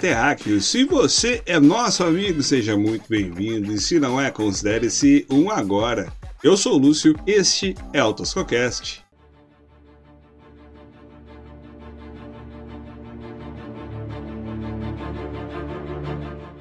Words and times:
terráqueos, 0.00 0.64
se 0.64 0.84
você 0.84 1.42
é 1.44 1.60
nosso 1.60 2.02
amigo, 2.02 2.42
seja 2.42 2.74
muito 2.74 3.04
bem-vindo, 3.06 3.70
e 3.70 3.78
se 3.78 4.00
não 4.00 4.18
é, 4.18 4.30
considere-se 4.30 5.26
um 5.30 5.50
agora. 5.50 6.10
Eu 6.42 6.56
sou 6.56 6.74
o 6.74 6.78
Lúcio, 6.78 7.14
este 7.26 7.74
é 7.92 8.02
o 8.02 8.14
Toscocast. 8.14 9.04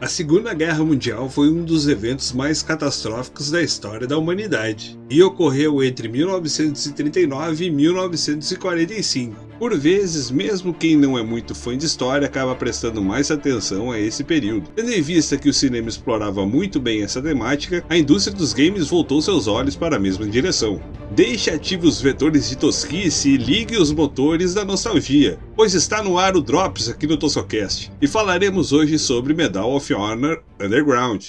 A 0.02 0.08
Segunda 0.08 0.54
Guerra 0.54 0.84
Mundial 0.84 1.30
foi 1.30 1.50
um 1.50 1.64
dos 1.64 1.88
eventos 1.88 2.34
mais 2.34 2.62
catastróficos 2.62 3.50
da 3.50 3.62
história 3.62 4.06
da 4.06 4.18
humanidade 4.18 5.00
e 5.10 5.24
ocorreu 5.24 5.82
entre 5.82 6.10
1939 6.10 7.66
e 7.66 7.72
1945. 7.72 9.49
Por 9.60 9.78
vezes, 9.78 10.32
mesmo 10.32 10.74
quem 10.74 10.96
não 10.96 11.18
é 11.18 11.22
muito 11.22 11.54
fã 11.54 11.78
de 11.78 11.86
história 11.86 12.26
acaba 12.26 12.56
prestando 12.56 13.02
mais 13.02 13.30
atenção 13.30 13.92
a 13.92 14.00
esse 14.00 14.24
período. 14.24 14.70
Tendo 14.74 14.90
em 14.90 15.02
vista 15.02 15.38
que 15.38 15.50
o 15.50 15.54
cinema 15.54 15.90
explorava 15.90 16.46
muito 16.46 16.80
bem 16.80 17.04
essa 17.04 17.22
temática, 17.22 17.84
a 17.90 17.98
indústria 17.98 18.34
dos 18.34 18.54
games 18.54 18.88
voltou 18.88 19.22
seus 19.22 19.48
olhos 19.48 19.76
para 19.76 19.98
a 19.98 20.00
mesma 20.00 20.26
direção. 20.26 20.82
Deixe 21.12 21.52
ativos 21.52 21.98
os 21.98 22.02
vetores 22.02 22.48
de 22.48 22.58
tosquice 22.58 23.32
e 23.32 23.38
ligue 23.38 23.76
os 23.76 23.92
motores 23.92 24.54
da 24.54 24.64
nostalgia, 24.64 25.38
pois 25.58 25.74
está 25.74 26.02
no 26.02 26.18
ar 26.18 26.38
o 26.38 26.42
Drops 26.42 26.88
aqui 26.88 27.06
no 27.06 27.18
Tosocast, 27.18 27.92
e 28.02 28.08
falaremos 28.08 28.72
hoje 28.72 28.98
sobre 28.98 29.34
Medal 29.34 29.76
of 29.76 29.94
Honor 29.94 30.42
Underground. 30.58 31.22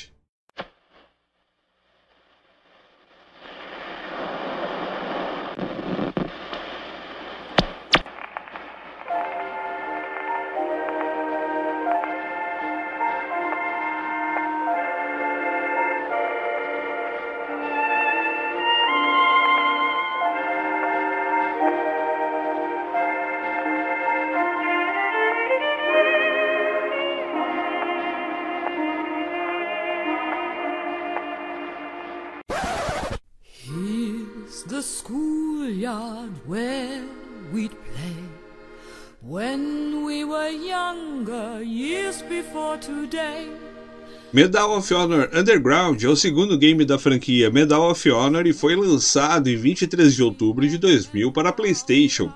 Medal 44.33 44.77
of 44.77 44.93
Honor 44.93 45.31
Underground 45.33 46.03
é 46.03 46.09
o 46.09 46.17
segundo 46.17 46.59
game 46.59 46.85
da 46.85 46.99
franquia 46.99 47.49
Medal 47.49 47.93
of 47.93 48.11
Honor 48.11 48.45
e 48.49 48.53
foi 48.53 48.75
lançado 48.75 49.49
em 49.49 49.57
23 49.57 50.17
de 50.17 50.23
outubro 50.25 50.69
de 50.69 50.77
2000 50.79 51.31
para 51.31 51.53
PlayStation, 51.53 52.33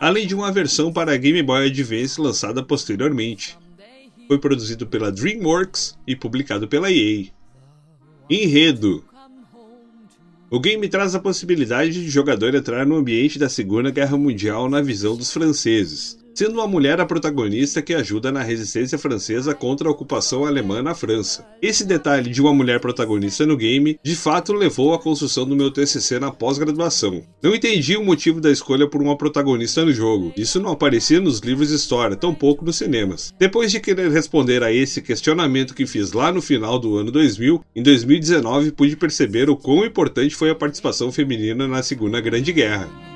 além 0.00 0.26
de 0.26 0.34
uma 0.34 0.50
versão 0.50 0.90
para 0.90 1.18
Game 1.18 1.42
Boy 1.42 1.66
Advance 1.66 2.18
lançada 2.18 2.62
posteriormente. 2.62 3.58
Foi 4.26 4.38
produzido 4.38 4.86
pela 4.86 5.12
DreamWorks 5.12 5.98
e 6.06 6.16
publicado 6.16 6.66
pela 6.66 6.90
EA. 6.90 7.26
Enredo 8.30 9.04
o 10.52 10.60
game 10.60 10.86
traz 10.86 11.14
a 11.14 11.18
possibilidade 11.18 11.92
de 11.92 12.10
jogador 12.10 12.54
entrar 12.54 12.84
no 12.84 12.96
ambiente 12.96 13.38
da 13.38 13.48
Segunda 13.48 13.90
Guerra 13.90 14.18
Mundial 14.18 14.68
na 14.68 14.82
visão 14.82 15.16
dos 15.16 15.32
franceses, 15.32 16.21
sendo 16.34 16.54
uma 16.54 16.66
mulher 16.66 17.00
a 17.00 17.06
protagonista 17.06 17.82
que 17.82 17.94
ajuda 17.94 18.32
na 18.32 18.42
resistência 18.42 18.98
francesa 18.98 19.54
contra 19.54 19.88
a 19.88 19.90
ocupação 19.90 20.44
alemã 20.44 20.82
na 20.82 20.94
França. 20.94 21.46
Esse 21.60 21.84
detalhe 21.84 22.30
de 22.30 22.40
uma 22.40 22.52
mulher 22.52 22.80
protagonista 22.80 23.46
no 23.46 23.56
game 23.56 23.98
de 24.02 24.16
fato 24.16 24.52
levou 24.52 24.94
à 24.94 24.98
construção 24.98 25.46
do 25.46 25.56
meu 25.56 25.70
TCC 25.70 26.18
na 26.18 26.30
pós-graduação. 26.30 27.22
Não 27.42 27.54
entendi 27.54 27.96
o 27.96 28.04
motivo 28.04 28.40
da 28.40 28.50
escolha 28.50 28.88
por 28.88 29.02
uma 29.02 29.16
protagonista 29.16 29.84
no 29.84 29.92
jogo, 29.92 30.32
isso 30.36 30.60
não 30.60 30.70
aparecia 30.70 31.20
nos 31.20 31.40
livros 31.40 31.68
de 31.68 31.74
história, 31.74 32.16
tampouco 32.16 32.64
nos 32.64 32.76
cinemas. 32.76 33.32
Depois 33.38 33.70
de 33.70 33.80
querer 33.80 34.10
responder 34.10 34.62
a 34.62 34.72
esse 34.72 35.02
questionamento 35.02 35.74
que 35.74 35.86
fiz 35.86 36.12
lá 36.12 36.32
no 36.32 36.40
final 36.40 36.78
do 36.78 36.96
ano 36.96 37.10
2000, 37.10 37.64
em 37.74 37.82
2019 37.82 38.72
pude 38.72 38.96
perceber 38.96 39.50
o 39.50 39.56
quão 39.56 39.84
importante 39.84 40.34
foi 40.34 40.50
a 40.50 40.54
participação 40.54 41.12
feminina 41.12 41.66
na 41.68 41.82
Segunda 41.82 42.20
Grande 42.20 42.52
Guerra. 42.52 43.11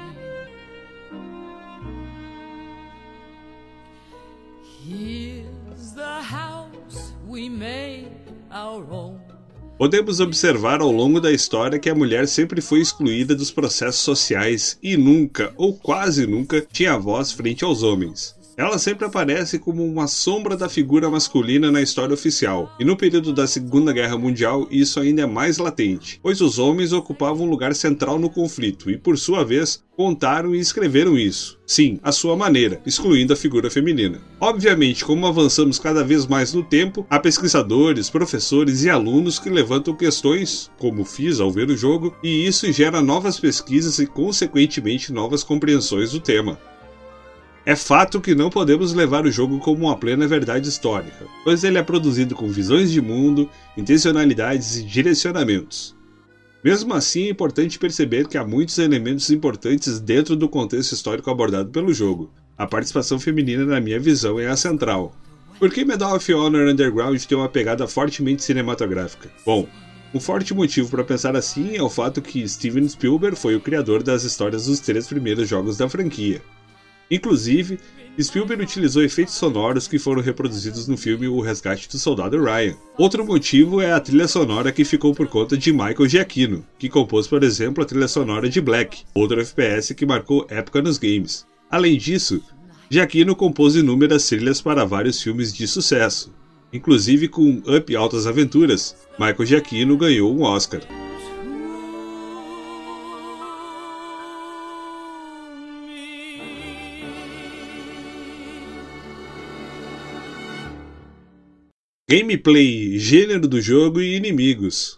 Podemos 9.79 10.21
observar 10.21 10.81
ao 10.81 10.91
longo 10.91 11.21
da 11.21 11.31
história 11.31 11.79
que 11.79 11.91
a 11.91 11.95
mulher 11.95 12.27
sempre 12.27 12.63
foi 12.63 12.81
excluída 12.81 13.35
dos 13.35 13.51
processos 13.51 14.01
sociais 14.01 14.79
e 14.83 14.97
nunca, 14.97 15.53
ou 15.57 15.75
quase 15.77 16.27
nunca, 16.27 16.67
tinha 16.73 16.99
voz 16.99 17.31
frente 17.31 17.63
aos 17.63 17.83
homens. 17.83 18.35
Ela 18.57 18.79
sempre 18.79 19.05
aparece 19.05 19.59
como 19.59 19.85
uma 19.85 20.07
sombra 20.07 20.57
da 20.57 20.67
figura 20.67 21.11
masculina 21.11 21.71
na 21.71 21.83
história 21.83 22.15
oficial, 22.15 22.75
e 22.81 22.87
no 22.87 22.97
período 22.97 23.31
da 23.31 23.47
Segunda 23.47 23.93
Guerra 23.93 24.17
Mundial 24.17 24.67
isso 24.71 24.99
ainda 24.99 25.21
é 25.21 25.27
mais 25.27 25.59
latente, 25.59 26.19
pois 26.23 26.41
os 26.41 26.59
homens 26.59 26.91
ocupavam 26.91 27.47
um 27.47 27.51
lugar 27.51 27.75
central 27.75 28.19
no 28.19 28.31
conflito 28.31 28.91
e, 28.91 28.97
por 28.97 29.19
sua 29.19 29.45
vez, 29.45 29.85
contaram 29.95 30.55
e 30.55 30.59
escreveram 30.59 31.19
isso. 31.19 31.59
Sim, 31.67 32.01
à 32.03 32.11
sua 32.11 32.35
maneira, 32.35 32.81
excluindo 32.87 33.35
a 33.35 33.37
figura 33.37 33.71
feminina. 33.71 34.23
Obviamente, 34.41 35.05
como 35.05 35.27
avançamos 35.27 35.79
cada 35.79 36.03
vez 36.03 36.27
mais 36.27 36.55
no 36.55 36.63
tempo, 36.63 37.07
há 37.11 37.19
pesquisadores, 37.19 38.09
professores 38.09 38.85
e 38.85 38.89
alunos 38.89 39.39
que 39.39 39.51
levantam 39.51 39.95
questões, 39.95 40.71
como 40.79 41.05
fiz 41.05 41.41
ao 41.41 41.51
ver 41.51 41.69
o 41.69 41.77
jogo, 41.77 42.17
e 42.23 42.47
isso 42.47 42.73
gera 42.73 43.03
novas 43.03 43.39
pesquisas 43.39 43.99
e, 43.99 44.07
consequentemente, 44.07 45.13
novas 45.13 45.43
compreensões 45.43 46.13
do 46.13 46.21
tema. 46.21 46.59
É 47.67 47.75
fato 47.75 48.21
que 48.21 48.33
não 48.33 48.49
podemos 48.49 48.93
levar 48.93 49.27
o 49.27 49.31
jogo 49.33 49.59
como 49.59 49.87
uma 49.87 49.97
plena 49.97 50.25
verdade 50.25 50.69
histórica, 50.69 51.27
pois 51.43 51.65
ele 51.65 51.79
é 51.79 51.83
produzido 51.83 52.33
com 52.33 52.47
visões 52.47 52.93
de 52.93 53.01
mundo, 53.03 53.51
intencionalidades 53.77 54.77
e 54.77 54.85
direcionamentos. 54.85 55.97
Mesmo 56.63 56.95
assim, 56.95 57.25
é 57.25 57.31
importante 57.31 57.77
perceber 57.77 58.29
que 58.29 58.39
há 58.39 58.45
muitos 58.47 58.79
elementos 58.79 59.31
importantes 59.31 59.99
dentro 59.99 60.37
do 60.37 60.49
contexto 60.49 60.93
histórico 60.93 61.29
abordado 61.29 61.69
pelo 61.71 61.93
jogo. 61.93 62.33
A 62.57 62.69
participação 62.69 63.19
feminina, 63.19 63.67
na 63.67 63.81
minha 63.81 63.99
visão, 63.99 64.39
é 64.39 64.47
a 64.47 64.57
central. 64.57 65.13
Por 65.59 65.69
que 65.73 65.85
Medal 65.85 66.15
of 66.15 66.35
Honor 66.35 66.69
Underground 66.69 67.21
tem 67.21 67.37
uma 67.37 67.49
pegada 67.49 67.89
fortemente 67.89 68.45
cinematográfica? 68.45 69.29
Bom, 69.45 69.67
um 70.15 70.21
forte 70.21 70.55
motivo 70.55 70.89
para 70.89 71.03
pensar 71.03 71.35
assim 71.35 71.77
é 71.77 71.83
o 71.83 71.91
fato 71.91 72.23
que 72.23 72.49
Steven 72.49 72.89
Spielberg 72.89 73.37
foi 73.37 73.57
o 73.57 73.61
criador 73.61 74.05
das 74.05 74.23
histórias 74.23 74.67
dos 74.67 74.79
três 74.79 75.09
primeiros 75.09 75.49
jogos 75.49 75.77
da 75.77 75.89
franquia. 75.89 76.41
Inclusive, 77.11 77.79
Spielberg 78.23 78.63
utilizou 78.63 79.03
efeitos 79.03 79.35
sonoros 79.35 79.87
que 79.87 79.99
foram 79.99 80.23
reproduzidos 80.23 80.89
no 80.89 80.97
filme 80.97 81.29
O 81.29 81.41
Resgate 81.41 81.89
do 81.89 81.99
Soldado 81.99 82.43
Ryan. 82.43 82.75
Outro 82.97 83.27
motivo 83.27 83.81
é 83.81 83.93
a 83.93 84.01
trilha 84.01 84.27
sonora 84.27 84.73
que 84.73 84.85
ficou 84.85 85.15
por 85.15 85.27
conta 85.27 85.57
de 85.57 85.71
Michael 85.71 86.09
Giacchino, 86.09 86.65
que 86.79 86.89
compôs, 86.89 87.27
por 87.27 87.45
exemplo, 87.45 87.83
a 87.83 87.87
trilha 87.87 88.09
sonora 88.09 88.49
de 88.49 88.61
Black, 88.61 89.03
outro 89.15 89.41
FPS 89.41 89.95
que 89.95 90.07
marcou 90.07 90.47
época 90.49 90.81
nos 90.81 90.97
games. 90.97 91.47
Além 91.71 91.99
disso, 91.99 92.43
Giacchino 92.89 93.37
compôs 93.37 93.77
inúmeras 93.77 94.27
trilhas 94.27 94.63
para 94.63 94.87
vários 94.87 95.23
filmes 95.23 95.53
de 95.53 95.67
sucesso, 95.67 96.33
inclusive 96.73 97.29
com 97.29 97.63
Up 97.67 97.95
Altas 97.95 98.27
Aventuras. 98.27 98.97
Michael 99.19 99.45
Giacchino 99.47 99.97
ganhou 99.97 100.35
um 100.35 100.43
Oscar. 100.43 100.81
Gameplay, 112.09 113.01
gênero 113.01 113.49
do 113.49 113.61
jogo 113.61 114.01
e 114.01 114.15
inimigos. 114.15 114.97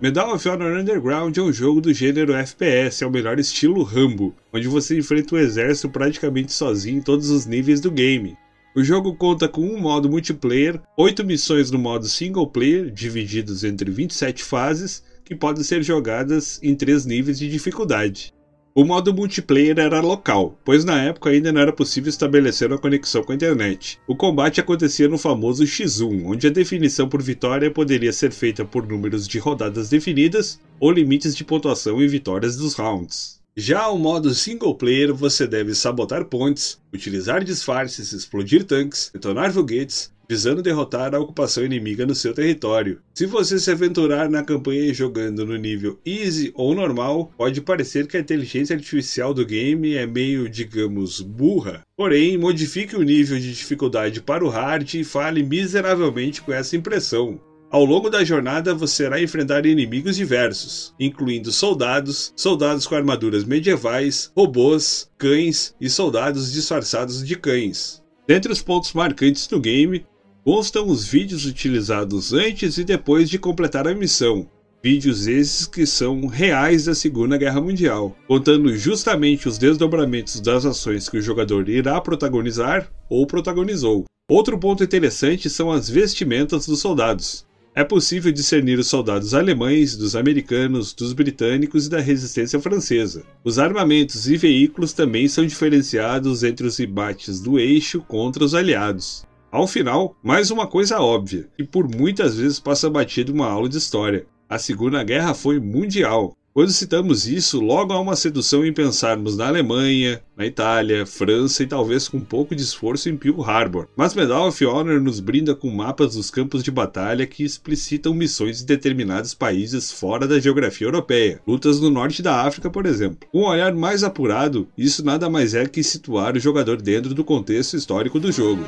Medal 0.00 0.34
of 0.34 0.48
Honor 0.48 0.80
Underground 0.80 1.36
é 1.36 1.40
um 1.40 1.52
jogo 1.52 1.80
do 1.80 1.94
gênero 1.94 2.34
FPS, 2.34 3.04
é 3.04 3.06
o 3.06 3.10
melhor 3.12 3.38
estilo 3.38 3.84
Rambo, 3.84 4.34
onde 4.52 4.66
você 4.66 4.98
enfrenta 4.98 5.36
o 5.36 5.38
exército 5.38 5.88
praticamente 5.88 6.52
sozinho 6.52 6.98
em 6.98 7.02
todos 7.02 7.30
os 7.30 7.46
níveis 7.46 7.80
do 7.80 7.88
game. 7.88 8.36
O 8.74 8.82
jogo 8.82 9.14
conta 9.14 9.46
com 9.46 9.60
um 9.60 9.78
modo 9.78 10.08
multiplayer, 10.08 10.80
8 10.96 11.22
missões 11.26 11.70
no 11.70 11.78
modo 11.78 12.06
single 12.06 12.46
player, 12.46 12.90
divididos 12.90 13.64
entre 13.64 13.90
27 13.90 14.42
fases, 14.42 15.04
que 15.22 15.36
podem 15.36 15.62
ser 15.62 15.82
jogadas 15.82 16.58
em 16.62 16.74
três 16.74 17.04
níveis 17.04 17.38
de 17.38 17.50
dificuldade. 17.50 18.32
O 18.74 18.82
modo 18.82 19.12
multiplayer 19.12 19.78
era 19.78 20.00
local, 20.00 20.58
pois 20.64 20.86
na 20.86 21.02
época 21.02 21.28
ainda 21.28 21.52
não 21.52 21.60
era 21.60 21.72
possível 21.74 22.08
estabelecer 22.08 22.68
uma 22.68 22.78
conexão 22.78 23.22
com 23.22 23.32
a 23.32 23.34
internet. 23.34 24.00
O 24.08 24.16
combate 24.16 24.58
acontecia 24.58 25.06
no 25.06 25.18
famoso 25.18 25.64
X1, 25.64 26.24
onde 26.24 26.46
a 26.46 26.50
definição 26.50 27.06
por 27.06 27.20
vitória 27.20 27.70
poderia 27.70 28.10
ser 28.10 28.32
feita 28.32 28.64
por 28.64 28.88
números 28.88 29.28
de 29.28 29.38
rodadas 29.38 29.90
definidas 29.90 30.58
ou 30.80 30.90
limites 30.90 31.36
de 31.36 31.44
pontuação 31.44 32.00
e 32.00 32.08
vitórias 32.08 32.56
dos 32.56 32.72
rounds. 32.72 33.41
Já 33.54 33.86
o 33.88 33.98
modo 33.98 34.34
single 34.34 34.74
player, 34.74 35.12
você 35.12 35.46
deve 35.46 35.74
sabotar 35.74 36.24
pontes, 36.24 36.80
utilizar 36.90 37.44
disfarces, 37.44 38.10
explodir 38.12 38.64
tanques, 38.64 39.10
detonar 39.12 39.52
foguetes, 39.52 40.10
visando 40.26 40.62
derrotar 40.62 41.14
a 41.14 41.20
ocupação 41.20 41.62
inimiga 41.62 42.06
no 42.06 42.14
seu 42.14 42.32
território. 42.32 43.02
Se 43.12 43.26
você 43.26 43.58
se 43.58 43.70
aventurar 43.70 44.30
na 44.30 44.42
campanha 44.42 44.94
jogando 44.94 45.44
no 45.44 45.56
nível 45.56 46.00
easy 46.02 46.50
ou 46.54 46.74
normal, 46.74 47.30
pode 47.36 47.60
parecer 47.60 48.06
que 48.06 48.16
a 48.16 48.20
inteligência 48.20 48.74
artificial 48.74 49.34
do 49.34 49.44
game 49.44 49.96
é 49.96 50.06
meio, 50.06 50.48
digamos, 50.48 51.20
burra. 51.20 51.82
Porém, 51.94 52.38
modifique 52.38 52.96
o 52.96 53.02
nível 53.02 53.38
de 53.38 53.52
dificuldade 53.52 54.22
para 54.22 54.42
o 54.42 54.48
hard 54.48 54.94
e 54.94 55.04
fale 55.04 55.42
miseravelmente 55.42 56.40
com 56.40 56.54
essa 56.54 56.74
impressão. 56.74 57.38
Ao 57.72 57.86
longo 57.86 58.10
da 58.10 58.22
jornada 58.22 58.74
você 58.74 59.06
irá 59.06 59.18
enfrentar 59.18 59.64
inimigos 59.64 60.16
diversos, 60.16 60.94
incluindo 61.00 61.50
soldados, 61.50 62.30
soldados 62.36 62.86
com 62.86 62.94
armaduras 62.94 63.44
medievais, 63.44 64.30
robôs, 64.36 65.08
cães 65.16 65.74
e 65.80 65.88
soldados 65.88 66.52
disfarçados 66.52 67.26
de 67.26 67.34
cães. 67.34 68.02
Dentre 68.28 68.52
os 68.52 68.60
pontos 68.60 68.92
marcantes 68.92 69.46
do 69.46 69.58
game, 69.58 70.04
constam 70.44 70.86
os 70.86 71.06
vídeos 71.06 71.46
utilizados 71.46 72.34
antes 72.34 72.76
e 72.76 72.84
depois 72.84 73.30
de 73.30 73.38
completar 73.38 73.88
a 73.88 73.94
missão. 73.94 74.46
Vídeos 74.84 75.26
esses 75.26 75.66
que 75.66 75.86
são 75.86 76.26
reais 76.26 76.84
da 76.84 76.94
Segunda 76.94 77.38
Guerra 77.38 77.62
Mundial, 77.62 78.14
contando 78.28 78.76
justamente 78.76 79.48
os 79.48 79.56
desdobramentos 79.56 80.40
das 80.40 80.66
ações 80.66 81.08
que 81.08 81.16
o 81.16 81.22
jogador 81.22 81.66
irá 81.70 81.98
protagonizar 82.02 82.92
ou 83.08 83.26
protagonizou. 83.26 84.04
Outro 84.30 84.58
ponto 84.58 84.84
interessante 84.84 85.48
são 85.48 85.72
as 85.72 85.88
vestimentas 85.88 86.66
dos 86.66 86.78
soldados. 86.78 87.50
É 87.74 87.82
possível 87.82 88.30
discernir 88.30 88.78
os 88.78 88.86
soldados 88.86 89.32
alemães 89.32 89.96
dos 89.96 90.14
americanos, 90.14 90.92
dos 90.92 91.14
britânicos 91.14 91.86
e 91.86 91.90
da 91.90 92.00
resistência 92.00 92.60
francesa. 92.60 93.24
Os 93.42 93.58
armamentos 93.58 94.28
e 94.28 94.36
veículos 94.36 94.92
também 94.92 95.26
são 95.26 95.46
diferenciados 95.46 96.42
entre 96.42 96.66
os 96.66 96.78
embates 96.78 97.40
do 97.40 97.58
eixo 97.58 98.02
contra 98.02 98.44
os 98.44 98.54
aliados. 98.54 99.24
Ao 99.50 99.66
final, 99.66 100.14
mais 100.22 100.50
uma 100.50 100.66
coisa 100.66 101.00
óbvia, 101.00 101.48
que 101.56 101.64
por 101.64 101.88
muitas 101.88 102.36
vezes 102.36 102.60
passa 102.60 102.90
batido 102.90 103.32
uma 103.32 103.46
aula 103.46 103.70
de 103.70 103.78
história. 103.78 104.26
A 104.46 104.58
Segunda 104.58 105.02
Guerra 105.02 105.32
foi 105.32 105.58
mundial. 105.58 106.36
Quando 106.54 106.70
citamos 106.70 107.26
isso, 107.26 107.58
logo 107.58 107.94
há 107.94 107.98
uma 107.98 108.14
sedução 108.14 108.62
em 108.62 108.74
pensarmos 108.74 109.38
na 109.38 109.48
Alemanha, 109.48 110.22
na 110.36 110.44
Itália, 110.44 111.06
França 111.06 111.62
e 111.62 111.66
talvez 111.66 112.08
com 112.08 112.18
um 112.18 112.24
pouco 112.24 112.54
de 112.54 112.62
esforço 112.62 113.08
em 113.08 113.16
Pearl 113.16 113.42
Harbor. 113.42 113.88
Mas 113.96 114.14
Medal 114.14 114.48
of 114.48 114.66
Honor 114.66 115.00
nos 115.00 115.18
brinda 115.18 115.54
com 115.54 115.70
mapas 115.70 116.14
dos 116.14 116.30
campos 116.30 116.62
de 116.62 116.70
batalha 116.70 117.26
que 117.26 117.42
explicitam 117.42 118.12
missões 118.12 118.60
em 118.60 118.66
determinados 118.66 119.32
países 119.32 119.90
fora 119.90 120.28
da 120.28 120.38
geografia 120.38 120.86
europeia, 120.86 121.40
lutas 121.46 121.80
no 121.80 121.88
norte 121.88 122.22
da 122.22 122.42
África, 122.42 122.68
por 122.68 122.84
exemplo. 122.84 123.26
Com 123.32 123.44
um 123.44 123.46
olhar 123.46 123.72
mais 123.74 124.04
apurado, 124.04 124.68
isso 124.76 125.02
nada 125.02 125.30
mais 125.30 125.54
é 125.54 125.64
que 125.64 125.82
situar 125.82 126.36
o 126.36 126.40
jogador 126.40 126.82
dentro 126.82 127.14
do 127.14 127.24
contexto 127.24 127.78
histórico 127.78 128.20
do 128.20 128.30
jogo. 128.30 128.62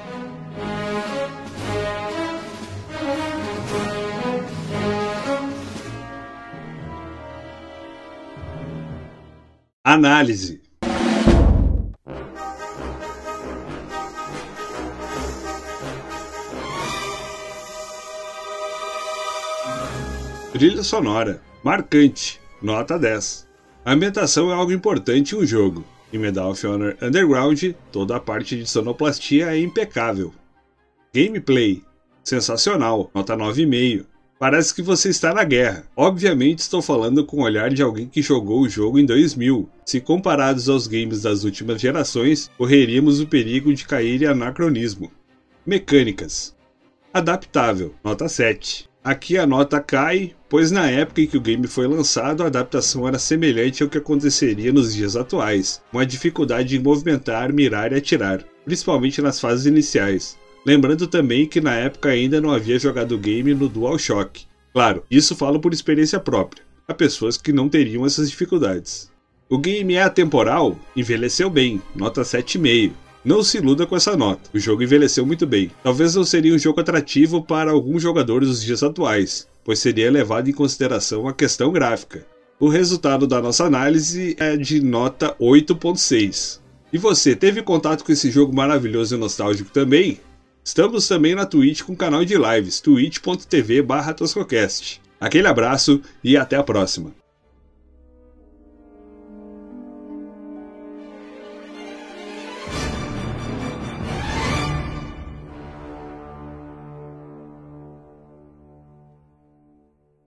Análise. 9.94 10.60
Trilha 20.52 20.82
sonora. 20.82 21.40
Marcante. 21.62 22.40
Nota 22.60 22.98
10. 22.98 23.46
A 23.84 23.92
ambientação 23.92 24.50
é 24.50 24.54
algo 24.54 24.72
importante 24.72 25.36
em 25.36 25.38
um 25.38 25.46
jogo. 25.46 25.84
Em 26.12 26.18
Medal 26.18 26.50
of 26.50 26.66
Honor 26.66 26.96
Underground, 27.00 27.62
toda 27.92 28.16
a 28.16 28.20
parte 28.20 28.56
de 28.56 28.66
sonoplastia 28.66 29.54
é 29.54 29.60
impecável. 29.60 30.34
Gameplay. 31.14 31.84
Sensacional. 32.24 33.12
Nota 33.14 33.36
9,5. 33.36 34.06
Parece 34.38 34.74
que 34.74 34.82
você 34.82 35.08
está 35.08 35.32
na 35.32 35.44
guerra. 35.44 35.86
Obviamente 35.96 36.58
estou 36.58 36.82
falando 36.82 37.24
com 37.24 37.38
o 37.38 37.42
olhar 37.44 37.70
de 37.70 37.82
alguém 37.82 38.08
que 38.08 38.20
jogou 38.20 38.62
o 38.62 38.68
jogo 38.68 38.98
em 38.98 39.06
2000. 39.06 39.68
Se 39.86 40.00
comparados 40.00 40.68
aos 40.68 40.86
games 40.86 41.22
das 41.22 41.44
últimas 41.44 41.80
gerações, 41.80 42.50
correríamos 42.58 43.20
o 43.20 43.26
perigo 43.26 43.72
de 43.72 43.86
cair 43.86 44.22
em 44.22 44.26
anacronismo. 44.26 45.10
Mecânicas. 45.64 46.54
Adaptável, 47.12 47.94
nota 48.02 48.28
7. 48.28 48.88
Aqui 49.04 49.38
a 49.38 49.46
nota 49.46 49.80
cai, 49.80 50.34
pois 50.48 50.70
na 50.70 50.90
época 50.90 51.20
em 51.20 51.26
que 51.26 51.36
o 51.36 51.40
game 51.40 51.66
foi 51.66 51.86
lançado, 51.86 52.42
a 52.42 52.46
adaptação 52.46 53.06
era 53.06 53.18
semelhante 53.18 53.82
ao 53.82 53.88
que 53.88 53.98
aconteceria 53.98 54.72
nos 54.72 54.94
dias 54.94 55.14
atuais, 55.14 55.80
com 55.92 55.98
a 55.98 56.04
dificuldade 56.04 56.74
em 56.74 56.82
movimentar, 56.82 57.52
mirar 57.52 57.92
e 57.92 57.96
atirar, 57.96 58.42
principalmente 58.64 59.22
nas 59.22 59.38
fases 59.38 59.66
iniciais. 59.66 60.38
Lembrando 60.64 61.06
também 61.06 61.46
que 61.46 61.60
na 61.60 61.74
época 61.74 62.08
ainda 62.08 62.40
não 62.40 62.50
havia 62.50 62.78
jogado 62.78 63.12
o 63.12 63.18
game 63.18 63.52
no 63.52 63.68
DualShock. 63.68 64.46
Claro, 64.72 65.04
isso 65.10 65.36
falo 65.36 65.60
por 65.60 65.72
experiência 65.72 66.18
própria. 66.18 66.64
Há 66.88 66.94
pessoas 66.94 67.36
que 67.36 67.52
não 67.52 67.68
teriam 67.68 68.06
essas 68.06 68.30
dificuldades. 68.30 69.10
O 69.48 69.58
game 69.58 69.94
é 69.94 70.02
atemporal? 70.02 70.78
Envelheceu 70.96 71.50
bem, 71.50 71.82
nota 71.94 72.22
7,5. 72.22 72.92
Não 73.24 73.42
se 73.42 73.58
iluda 73.58 73.86
com 73.86 73.96
essa 73.96 74.16
nota, 74.16 74.50
o 74.52 74.58
jogo 74.58 74.82
envelheceu 74.82 75.24
muito 75.24 75.46
bem. 75.46 75.70
Talvez 75.82 76.14
não 76.14 76.24
seria 76.24 76.54
um 76.54 76.58
jogo 76.58 76.80
atrativo 76.80 77.42
para 77.42 77.70
alguns 77.70 78.02
jogadores 78.02 78.48
dos 78.48 78.62
dias 78.62 78.82
atuais, 78.82 79.48
pois 79.64 79.78
seria 79.78 80.10
levado 80.10 80.50
em 80.50 80.52
consideração 80.52 81.26
a 81.26 81.32
questão 81.32 81.72
gráfica. 81.72 82.26
O 82.60 82.68
resultado 82.68 83.26
da 83.26 83.40
nossa 83.40 83.64
análise 83.64 84.36
é 84.38 84.56
de 84.56 84.82
nota 84.82 85.34
8.6. 85.40 86.60
E 86.92 86.98
você, 86.98 87.34
teve 87.34 87.62
contato 87.62 88.04
com 88.04 88.12
esse 88.12 88.30
jogo 88.30 88.54
maravilhoso 88.54 89.14
e 89.14 89.18
nostálgico 89.18 89.70
também? 89.70 90.20
Estamos 90.64 91.06
também 91.06 91.34
na 91.34 91.44
Twitch 91.44 91.82
com 91.82 91.94
canal 91.94 92.24
de 92.24 92.36
lives, 92.38 92.80
twitch.tv 92.80 93.82
toscocast. 94.16 95.00
Aquele 95.20 95.46
abraço 95.46 96.00
e 96.22 96.38
até 96.38 96.56
a 96.56 96.62
próxima. 96.62 97.12